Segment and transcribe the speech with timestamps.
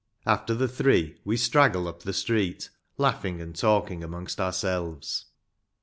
[0.25, 5.25] After the three we straggle up the street, laughing and talking amongst ourselves.